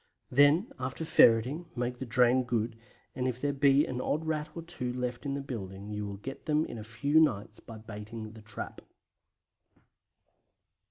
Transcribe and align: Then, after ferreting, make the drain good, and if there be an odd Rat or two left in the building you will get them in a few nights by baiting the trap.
Then, 0.31 0.71
after 0.79 1.05
ferreting, 1.05 1.67
make 1.75 1.99
the 1.99 2.07
drain 2.07 2.41
good, 2.43 2.75
and 3.13 3.27
if 3.27 3.39
there 3.39 3.53
be 3.53 3.85
an 3.85 4.01
odd 4.01 4.25
Rat 4.25 4.49
or 4.55 4.63
two 4.63 4.91
left 4.91 5.27
in 5.27 5.35
the 5.35 5.41
building 5.41 5.91
you 5.91 6.07
will 6.07 6.17
get 6.17 6.47
them 6.47 6.65
in 6.65 6.79
a 6.79 6.83
few 6.83 7.19
nights 7.19 7.59
by 7.59 7.77
baiting 7.77 8.31
the 8.31 8.41
trap. 8.41 8.81